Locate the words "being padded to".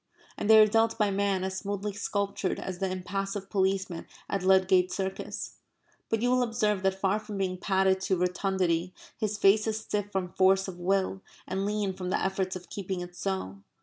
7.37-8.17